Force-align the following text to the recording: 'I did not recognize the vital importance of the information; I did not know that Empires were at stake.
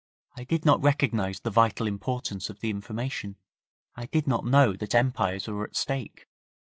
'I 0.35 0.45
did 0.45 0.65
not 0.65 0.81
recognize 0.81 1.41
the 1.41 1.51
vital 1.51 1.85
importance 1.85 2.49
of 2.49 2.59
the 2.59 2.71
information; 2.71 3.35
I 3.95 4.07
did 4.07 4.25
not 4.25 4.43
know 4.43 4.73
that 4.73 4.95
Empires 4.95 5.47
were 5.47 5.63
at 5.63 5.75
stake. 5.75 6.27